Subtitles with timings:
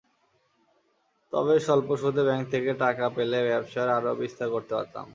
[1.33, 5.05] তবে স্বল্প সুদে ব্যাংক থেকে টাকা পেলে ব্যবসার আরও বিস্তার করতে পারতাম।